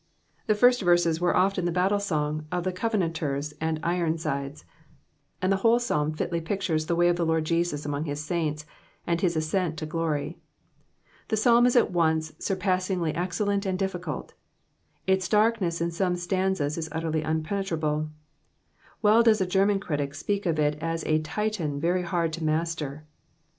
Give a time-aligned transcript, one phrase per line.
[0.47, 4.65] Hie first verses were often the battle song of the Covenanta s and Ironsides;
[5.43, 8.65] and the whole Psalm filly pictures the way of the Lord Jesus among his saints,
[9.05, 10.39] and his ascent to glory.
[11.27, 14.33] The Psalm is at once surpassingly excellent and difficult
[15.05, 18.09] Its darkness in some stanzas is utterly impenetrable.
[19.03, 23.05] Well does a Gemtan critic speak of it as a Titan very hard to master.